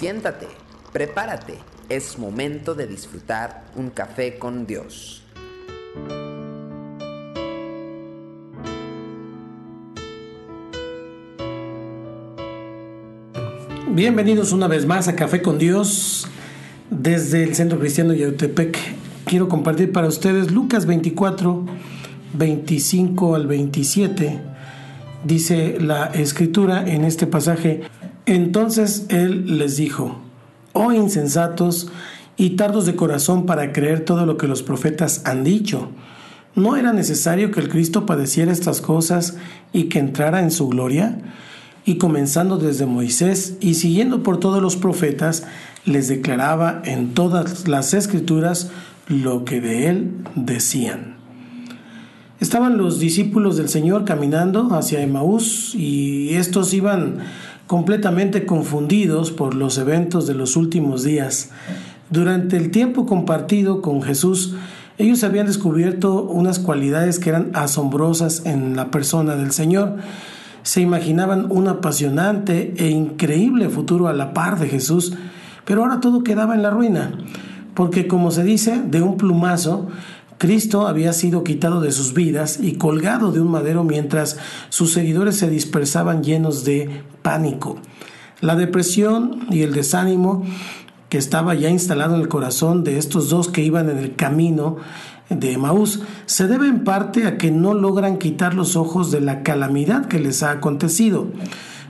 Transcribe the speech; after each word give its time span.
Siéntate, 0.00 0.46
prepárate, 0.94 1.58
es 1.90 2.18
momento 2.18 2.74
de 2.74 2.86
disfrutar 2.86 3.64
un 3.76 3.90
café 3.90 4.38
con 4.38 4.66
Dios. 4.66 5.22
Bienvenidos 13.88 14.52
una 14.52 14.68
vez 14.68 14.86
más 14.86 15.06
a 15.08 15.16
Café 15.16 15.42
con 15.42 15.58
Dios 15.58 16.26
desde 16.88 17.42
el 17.42 17.54
Centro 17.54 17.78
Cristiano 17.78 18.14
Yautepec. 18.14 18.78
Quiero 19.26 19.50
compartir 19.50 19.92
para 19.92 20.08
ustedes 20.08 20.50
Lucas 20.50 20.86
24, 20.86 21.66
25 22.32 23.34
al 23.34 23.46
27. 23.46 24.40
Dice 25.24 25.76
la 25.78 26.06
escritura 26.06 26.88
en 26.88 27.04
este 27.04 27.26
pasaje, 27.26 27.82
entonces 28.34 29.06
él 29.08 29.58
les 29.58 29.76
dijo, 29.76 30.20
oh 30.72 30.92
insensatos 30.92 31.90
y 32.36 32.50
tardos 32.50 32.86
de 32.86 32.94
corazón 32.94 33.44
para 33.44 33.72
creer 33.72 34.04
todo 34.04 34.24
lo 34.24 34.36
que 34.36 34.46
los 34.46 34.62
profetas 34.62 35.22
han 35.24 35.42
dicho. 35.42 35.90
¿No 36.54 36.76
era 36.76 36.92
necesario 36.92 37.50
que 37.50 37.60
el 37.60 37.68
Cristo 37.68 38.06
padeciera 38.06 38.52
estas 38.52 38.80
cosas 38.80 39.36
y 39.72 39.84
que 39.84 39.98
entrara 39.98 40.40
en 40.40 40.50
su 40.50 40.68
gloria? 40.68 41.18
Y 41.84 41.98
comenzando 41.98 42.56
desde 42.56 42.86
Moisés 42.86 43.56
y 43.60 43.74
siguiendo 43.74 44.22
por 44.22 44.38
todos 44.38 44.62
los 44.62 44.76
profetas, 44.76 45.44
les 45.84 46.08
declaraba 46.08 46.82
en 46.84 47.14
todas 47.14 47.66
las 47.66 47.94
escrituras 47.94 48.70
lo 49.08 49.44
que 49.44 49.60
de 49.60 49.88
él 49.88 50.12
decían. 50.36 51.16
Estaban 52.40 52.78
los 52.78 52.98
discípulos 52.98 53.58
del 53.58 53.68
Señor 53.68 54.06
caminando 54.06 54.74
hacia 54.74 55.02
Emaús 55.02 55.74
y 55.74 56.30
estos 56.36 56.72
iban 56.72 57.18
completamente 57.70 58.46
confundidos 58.46 59.30
por 59.30 59.54
los 59.54 59.78
eventos 59.78 60.26
de 60.26 60.34
los 60.34 60.56
últimos 60.56 61.04
días. 61.04 61.50
Durante 62.10 62.56
el 62.56 62.72
tiempo 62.72 63.06
compartido 63.06 63.80
con 63.80 64.02
Jesús, 64.02 64.56
ellos 64.98 65.22
habían 65.22 65.46
descubierto 65.46 66.24
unas 66.24 66.58
cualidades 66.58 67.20
que 67.20 67.30
eran 67.30 67.52
asombrosas 67.54 68.44
en 68.44 68.74
la 68.74 68.90
persona 68.90 69.36
del 69.36 69.52
Señor. 69.52 69.98
Se 70.64 70.80
imaginaban 70.80 71.46
un 71.52 71.68
apasionante 71.68 72.74
e 72.76 72.88
increíble 72.88 73.68
futuro 73.68 74.08
a 74.08 74.14
la 74.14 74.34
par 74.34 74.58
de 74.58 74.68
Jesús, 74.68 75.12
pero 75.64 75.84
ahora 75.84 76.00
todo 76.00 76.24
quedaba 76.24 76.56
en 76.56 76.64
la 76.64 76.70
ruina, 76.70 77.12
porque 77.74 78.08
como 78.08 78.32
se 78.32 78.42
dice, 78.42 78.82
de 78.84 79.00
un 79.00 79.16
plumazo, 79.16 79.86
Cristo 80.40 80.86
había 80.86 81.12
sido 81.12 81.44
quitado 81.44 81.82
de 81.82 81.92
sus 81.92 82.14
vidas 82.14 82.60
y 82.62 82.76
colgado 82.76 83.30
de 83.30 83.42
un 83.42 83.50
madero 83.50 83.84
mientras 83.84 84.38
sus 84.70 84.90
seguidores 84.90 85.36
se 85.36 85.50
dispersaban 85.50 86.24
llenos 86.24 86.64
de 86.64 87.02
pánico. 87.20 87.76
La 88.40 88.56
depresión 88.56 89.46
y 89.50 89.60
el 89.60 89.74
desánimo 89.74 90.42
que 91.10 91.18
estaba 91.18 91.54
ya 91.54 91.68
instalado 91.68 92.14
en 92.14 92.22
el 92.22 92.28
corazón 92.28 92.84
de 92.84 92.96
estos 92.96 93.28
dos 93.28 93.48
que 93.48 93.62
iban 93.62 93.90
en 93.90 93.98
el 93.98 94.16
camino 94.16 94.78
de 95.28 95.52
Emaús 95.52 96.00
se 96.24 96.48
debe 96.48 96.68
en 96.68 96.84
parte 96.84 97.26
a 97.26 97.36
que 97.36 97.50
no 97.50 97.74
logran 97.74 98.16
quitar 98.16 98.54
los 98.54 98.76
ojos 98.76 99.10
de 99.10 99.20
la 99.20 99.42
calamidad 99.42 100.06
que 100.06 100.20
les 100.20 100.42
ha 100.42 100.52
acontecido. 100.52 101.26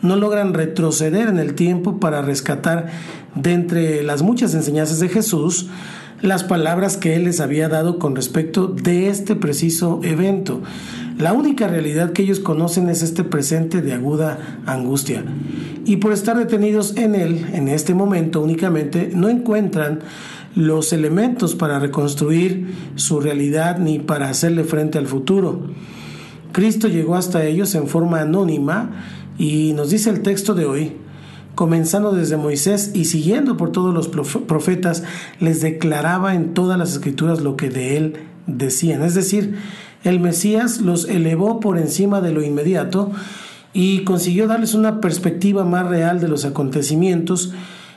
No 0.00 0.16
logran 0.16 0.52
retroceder 0.52 1.28
en 1.28 1.38
el 1.38 1.54
tiempo 1.54 2.00
para 2.00 2.22
rescatar 2.22 2.88
de 3.36 3.52
entre 3.52 4.02
las 4.02 4.22
muchas 4.22 4.52
enseñanzas 4.54 4.98
de 4.98 5.10
Jesús 5.10 5.68
las 6.22 6.44
palabras 6.44 6.96
que 6.96 7.16
él 7.16 7.24
les 7.24 7.40
había 7.40 7.68
dado 7.68 7.98
con 7.98 8.16
respecto 8.16 8.68
de 8.68 9.08
este 9.08 9.34
preciso 9.34 10.00
evento. 10.04 10.62
La 11.18 11.32
única 11.32 11.68
realidad 11.68 12.12
que 12.12 12.22
ellos 12.22 12.40
conocen 12.40 12.88
es 12.88 13.02
este 13.02 13.24
presente 13.24 13.82
de 13.82 13.92
aguda 13.92 14.60
angustia. 14.64 15.24
Y 15.84 15.96
por 15.96 16.12
estar 16.12 16.38
detenidos 16.38 16.96
en 16.96 17.14
él, 17.16 17.46
en 17.52 17.68
este 17.68 17.92
momento 17.92 18.40
únicamente, 18.40 19.10
no 19.14 19.28
encuentran 19.28 20.00
los 20.54 20.92
elementos 20.92 21.54
para 21.54 21.78
reconstruir 21.78 22.72
su 22.94 23.20
realidad 23.20 23.78
ni 23.78 23.98
para 23.98 24.28
hacerle 24.28 24.64
frente 24.64 24.98
al 24.98 25.06
futuro. 25.06 25.70
Cristo 26.52 26.88
llegó 26.88 27.16
hasta 27.16 27.44
ellos 27.44 27.74
en 27.74 27.88
forma 27.88 28.20
anónima 28.20 28.90
y 29.38 29.72
nos 29.74 29.90
dice 29.90 30.10
el 30.10 30.20
texto 30.20 30.54
de 30.54 30.66
hoy, 30.66 30.92
comenzando 31.54 32.12
desde 32.12 32.36
Moisés 32.36 32.90
y 32.94 33.06
siguiendo 33.06 33.56
por 33.56 33.72
todos 33.72 33.94
los 33.94 34.08
profetas, 34.08 35.02
les 35.40 35.60
declaraba 35.60 36.34
en 36.34 36.54
todas 36.54 36.78
las 36.78 36.92
escrituras 36.92 37.40
lo 37.40 37.56
que 37.56 37.70
de 37.70 37.96
él 37.96 38.16
decían. 38.46 39.02
Es 39.02 39.14
decir, 39.14 39.56
el 40.04 40.20
Mesías 40.20 40.80
los 40.80 41.08
elevó 41.08 41.60
por 41.60 41.78
encima 41.78 42.20
de 42.20 42.32
lo 42.32 42.42
inmediato 42.42 43.12
y 43.72 44.04
consiguió 44.04 44.46
darles 44.46 44.74
una 44.74 45.00
perspectiva 45.00 45.64
más 45.64 45.86
real 45.86 46.20
de 46.20 46.28
los 46.28 46.44
acontecimientos, 46.44 47.52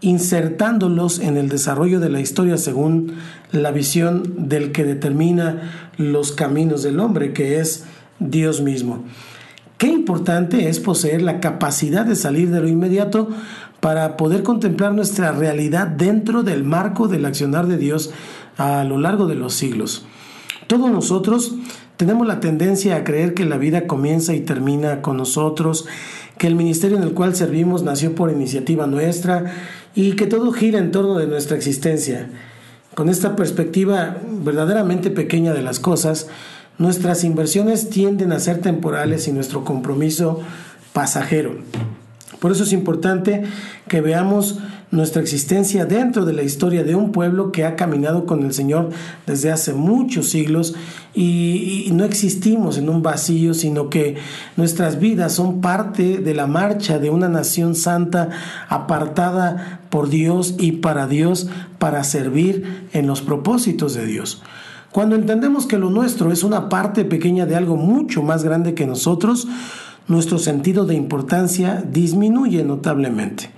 insertándolos 0.00 1.20
en 1.20 1.36
el 1.36 1.48
desarrollo 1.48 2.00
de 2.00 2.10
la 2.10 2.20
historia 2.20 2.58
según 2.58 3.14
la 3.50 3.70
visión 3.70 4.48
del 4.48 4.72
que 4.72 4.84
determina 4.84 5.90
los 5.96 6.32
caminos 6.32 6.82
del 6.82 7.00
hombre, 7.00 7.32
que 7.32 7.60
es 7.60 7.84
Dios 8.20 8.60
mismo. 8.60 9.04
Qué 9.78 9.88
importante 9.88 10.68
es 10.68 10.80
poseer 10.80 11.20
la 11.20 11.40
capacidad 11.40 12.06
de 12.06 12.16
salir 12.16 12.50
de 12.50 12.60
lo 12.60 12.68
inmediato 12.68 13.28
para 13.80 14.16
poder 14.16 14.42
contemplar 14.42 14.94
nuestra 14.94 15.32
realidad 15.32 15.86
dentro 15.86 16.42
del 16.42 16.64
marco 16.64 17.08
del 17.08 17.26
accionar 17.26 17.66
de 17.66 17.76
Dios 17.76 18.10
a 18.56 18.84
lo 18.84 18.96
largo 18.96 19.26
de 19.26 19.34
los 19.34 19.52
siglos. 19.52 20.06
Todos 20.66 20.90
nosotros 20.90 21.54
tenemos 21.98 22.26
la 22.26 22.40
tendencia 22.40 22.96
a 22.96 23.04
creer 23.04 23.34
que 23.34 23.44
la 23.44 23.58
vida 23.58 23.86
comienza 23.86 24.34
y 24.34 24.40
termina 24.40 25.02
con 25.02 25.18
nosotros, 25.18 25.86
que 26.38 26.46
el 26.46 26.54
ministerio 26.54 26.96
en 26.96 27.02
el 27.02 27.12
cual 27.12 27.34
servimos 27.34 27.82
nació 27.82 28.14
por 28.14 28.30
iniciativa 28.30 28.86
nuestra 28.86 29.52
y 29.94 30.12
que 30.12 30.26
todo 30.26 30.52
gira 30.52 30.78
en 30.78 30.90
torno 30.90 31.18
de 31.18 31.26
nuestra 31.26 31.56
existencia. 31.56 32.30
Con 32.94 33.10
esta 33.10 33.36
perspectiva 33.36 34.16
verdaderamente 34.42 35.10
pequeña 35.10 35.52
de 35.52 35.62
las 35.62 35.80
cosas, 35.80 36.28
Nuestras 36.78 37.24
inversiones 37.24 37.88
tienden 37.88 38.32
a 38.32 38.40
ser 38.40 38.60
temporales 38.60 39.28
y 39.28 39.32
nuestro 39.32 39.64
compromiso 39.64 40.40
pasajero. 40.92 41.56
Por 42.40 42.52
eso 42.52 42.64
es 42.64 42.72
importante 42.72 43.44
que 43.88 44.00
veamos 44.00 44.58
nuestra 44.90 45.20
existencia 45.20 45.84
dentro 45.84 46.24
de 46.24 46.32
la 46.32 46.42
historia 46.42 46.84
de 46.84 46.94
un 46.94 47.12
pueblo 47.12 47.50
que 47.50 47.64
ha 47.64 47.76
caminado 47.76 48.24
con 48.24 48.44
el 48.44 48.52
Señor 48.52 48.90
desde 49.26 49.50
hace 49.50 49.72
muchos 49.72 50.30
siglos 50.30 50.74
y, 51.14 51.88
no 51.92 52.04
existimos 52.04 52.76
en 52.76 52.88
un 52.90 53.02
vacío, 53.02 53.54
sino 53.54 53.88
que 53.88 54.16
nuestras 54.56 55.00
vidas 55.00 55.32
son 55.32 55.60
parte 55.60 56.18
de 56.18 56.34
la 56.34 56.46
marcha 56.46 56.98
de 56.98 57.10
una 57.10 57.28
nación 57.28 57.74
santa 57.74 58.30
apartada 58.68 59.80
por 59.88 60.10
Dios 60.10 60.56
y 60.58 60.72
para 60.72 61.06
Dios 61.06 61.48
para 61.78 62.04
servir 62.04 62.88
en 62.92 63.06
los 63.06 63.22
propósitos 63.22 63.94
de 63.94 64.04
Dios. 64.04 64.42
Cuando 64.96 65.14
entendemos 65.14 65.66
que 65.66 65.76
lo 65.76 65.90
nuestro 65.90 66.32
es 66.32 66.42
una 66.42 66.70
parte 66.70 67.04
pequeña 67.04 67.44
de 67.44 67.54
algo 67.54 67.76
mucho 67.76 68.22
más 68.22 68.42
grande 68.42 68.72
que 68.72 68.86
nosotros, 68.86 69.46
nuestro 70.08 70.38
sentido 70.38 70.86
de 70.86 70.94
importancia 70.94 71.84
disminuye 71.86 72.64
notablemente. 72.64 73.50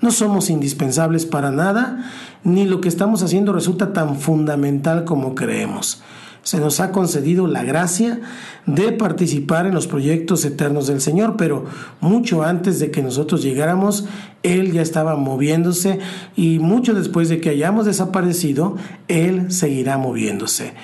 No 0.00 0.12
somos 0.12 0.50
indispensables 0.50 1.26
para 1.26 1.50
nada, 1.50 2.12
ni 2.44 2.64
lo 2.64 2.80
que 2.80 2.88
estamos 2.88 3.24
haciendo 3.24 3.52
resulta 3.52 3.92
tan 3.92 4.14
fundamental 4.20 5.02
como 5.04 5.34
creemos 5.34 6.00
se 6.44 6.60
nos 6.60 6.78
ha 6.78 6.92
concedido 6.92 7.48
la 7.48 7.64
gracia 7.64 8.20
de 8.66 8.92
participar 8.92 9.66
en 9.66 9.74
los 9.74 9.86
proyectos 9.86 10.44
eternos 10.44 10.86
del 10.86 11.00
Señor, 11.00 11.36
pero 11.36 11.64
mucho 12.00 12.42
antes 12.42 12.78
de 12.78 12.90
que 12.90 13.02
nosotros 13.02 13.42
llegáramos, 13.42 14.04
Él 14.42 14.72
ya 14.72 14.82
estaba 14.82 15.16
moviéndose 15.16 15.98
y 16.36 16.58
mucho 16.60 16.94
después 16.94 17.28
de 17.28 17.40
que 17.40 17.50
hayamos 17.50 17.86
desaparecido, 17.86 18.76
Él 19.08 19.50
seguirá 19.50 19.98
moviéndose. 19.98 20.74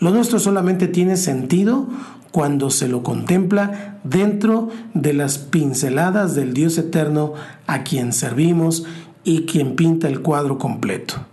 Lo 0.00 0.10
nuestro 0.10 0.38
solamente 0.38 0.88
tiene 0.88 1.16
sentido 1.16 1.86
cuando 2.32 2.70
se 2.70 2.88
lo 2.88 3.02
contempla 3.02 3.98
dentro 4.04 4.70
de 4.94 5.12
las 5.12 5.36
pinceladas 5.36 6.34
del 6.34 6.54
Dios 6.54 6.78
eterno 6.78 7.34
a 7.66 7.82
quien 7.82 8.14
servimos 8.14 8.84
y 9.24 9.42
quien 9.42 9.76
pinta 9.76 10.08
el 10.08 10.22
cuadro 10.22 10.56
completo. 10.56 11.26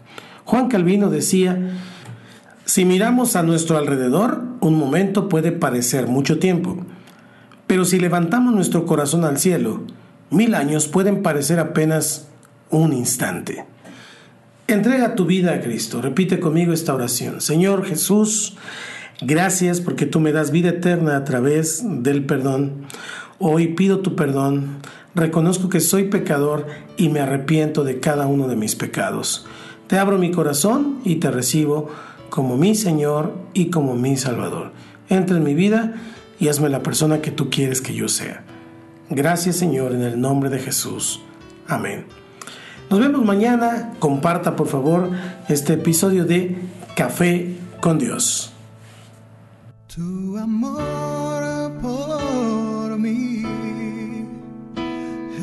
Juan 0.44 0.68
Calvino 0.68 1.10
decía, 1.10 1.78
si 2.68 2.84
miramos 2.84 3.38
a 3.38 3.44
nuestro 3.44 3.78
alrededor, 3.78 4.44
un 4.60 4.78
momento 4.78 5.30
puede 5.30 5.54
parecer 5.54 6.08
mucho 6.08 6.38
tiempo, 6.38 6.78
pero 7.66 7.86
si 7.86 7.98
levantamos 7.98 8.54
nuestro 8.54 8.86
corazón 8.86 9.24
al 9.24 9.40
cielo, 9.40 9.84
mil 10.32 10.54
años 10.54 10.90
pueden 10.90 11.24
parecer 11.24 11.60
apenas 11.62 12.28
un 12.70 12.92
instante. 12.92 13.66
Entrega 14.68 15.16
tu 15.16 15.26
vida 15.26 15.54
a 15.54 15.62
Cristo. 15.62 16.02
Repite 16.02 16.42
conmigo 16.42 16.74
esta 16.74 16.94
oración. 16.94 17.40
Señor 17.40 17.86
Jesús, 17.86 18.58
gracias 19.22 19.80
porque 19.80 20.06
tú 20.06 20.20
me 20.20 20.34
das 20.34 20.52
vida 20.52 20.70
eterna 20.70 21.16
a 21.16 21.24
través 21.24 21.84
del 21.86 22.26
perdón. 22.26 22.86
Hoy 23.40 23.70
pido 23.76 24.00
tu 24.00 24.14
perdón. 24.18 24.80
Reconozco 25.16 25.70
que 25.70 25.80
soy 25.80 26.10
pecador 26.10 26.68
y 26.98 27.08
me 27.08 27.22
arrepiento 27.22 27.86
de 27.86 28.02
cada 28.02 28.28
uno 28.28 28.50
de 28.50 28.58
mis 28.58 28.76
pecados. 28.76 29.46
Te 29.88 29.98
abro 29.98 30.18
mi 30.18 30.32
corazón 30.32 31.00
y 31.06 31.16
te 31.16 31.32
recibo 31.32 31.90
como 32.30 32.58
mi 32.58 32.76
Señor 32.76 33.34
y 33.54 33.70
como 33.70 33.96
mi 33.96 34.18
Salvador. 34.18 34.72
Entra 35.10 35.38
en 35.38 35.44
mi 35.44 35.54
vida 35.54 35.96
y 36.40 36.48
hazme 36.48 36.70
la 36.70 36.84
persona 36.84 37.22
que 37.22 37.32
tú 37.32 37.50
quieres 37.50 37.82
que 37.82 37.94
yo 37.94 38.08
sea. 38.08 38.44
Gracias 39.10 39.56
Señor 39.56 39.94
en 39.94 40.02
el 40.02 40.20
nombre 40.20 40.50
de 40.50 40.60
Jesús. 40.60 41.22
Amén. 41.68 42.06
Nos 42.90 43.00
vemos 43.00 43.24
mañana. 43.26 43.94
Comparta 44.00 44.56
por 44.56 44.68
favor 44.68 45.12
este 45.50 45.74
episodio 45.74 46.26
de 46.26 46.58
Café 46.96 47.56
con 47.82 48.00
Dios. 48.00 48.54
Tu 49.94 50.38
amor 50.38 51.72
por 51.82 52.98
mí 52.98 53.44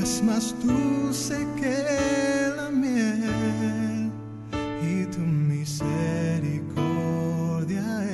es 0.03 0.23
más 0.23 0.55
dulce 0.65 1.47
que 1.61 2.55
la 2.57 2.71
miel 2.71 3.74
misericordia 5.25 8.14